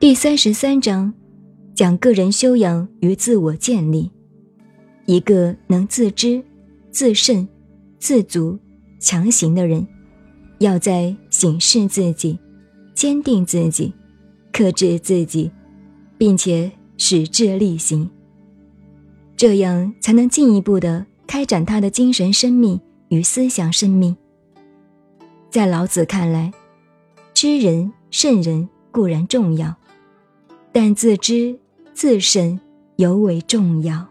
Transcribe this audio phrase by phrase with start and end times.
[0.00, 1.12] 第三十三章，
[1.74, 4.10] 讲个人修养与自我建立。
[5.04, 6.42] 一个能自知、
[6.90, 7.46] 自慎、
[7.98, 8.58] 自足、
[8.98, 9.86] 强行的人，
[10.58, 12.38] 要在审视自己、
[12.94, 13.92] 坚定自己、
[14.50, 15.50] 克制自己，
[16.16, 18.08] 并且使志力行，
[19.36, 22.80] 这样才能进一步的开展他的精神生命
[23.10, 24.16] 与思想生命。
[25.50, 26.50] 在老子看来，
[27.34, 29.76] 知人、慎人固然重要。
[30.72, 31.58] 但自知
[31.94, 32.60] 自身
[32.96, 34.09] 尤为重要。